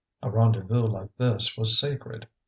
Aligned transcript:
A 0.23 0.31
rendezvous 0.31 0.87
like 0.87 1.15
this 1.17 1.55
was 1.55 1.79
sacred. 1.79 2.27